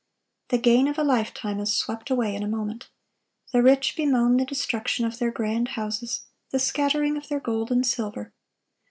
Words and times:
The 0.47 0.57
gain 0.57 0.87
of 0.87 0.97
a 0.97 1.03
lifetime 1.03 1.59
is 1.59 1.75
swept 1.75 2.09
away 2.09 2.33
in 2.35 2.41
a 2.41 2.47
moment. 2.47 2.89
The 3.53 3.61
rich 3.61 3.95
bemoan 3.95 4.37
the 4.37 4.45
destruction 4.47 5.05
of 5.05 5.19
their 5.19 5.29
grand 5.29 5.67
houses, 5.77 6.21
the 6.49 6.57
scattering 6.57 7.17
of 7.17 7.27
their 7.29 7.39
gold 7.39 7.71
and 7.71 7.85
silver. 7.85 8.33